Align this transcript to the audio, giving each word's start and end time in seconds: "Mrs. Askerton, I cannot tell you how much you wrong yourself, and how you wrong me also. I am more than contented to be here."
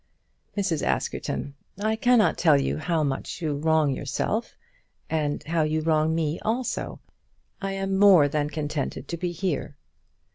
"Mrs. 0.57 0.81
Askerton, 0.81 1.53
I 1.79 1.95
cannot 1.95 2.35
tell 2.35 2.59
you 2.59 2.79
how 2.79 3.03
much 3.03 3.39
you 3.39 3.55
wrong 3.55 3.93
yourself, 3.93 4.57
and 5.11 5.43
how 5.43 5.61
you 5.61 5.81
wrong 5.81 6.15
me 6.15 6.39
also. 6.41 6.99
I 7.61 7.73
am 7.73 7.99
more 7.99 8.27
than 8.27 8.49
contented 8.49 9.07
to 9.09 9.17
be 9.17 9.31
here." 9.31 9.77